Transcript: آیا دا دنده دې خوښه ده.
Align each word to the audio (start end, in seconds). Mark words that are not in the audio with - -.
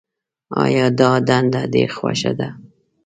آیا 0.63 0.85
دا 0.99 1.09
دنده 1.27 1.61
دې 1.73 1.83
خوښه 1.95 2.31
ده. 2.39 2.49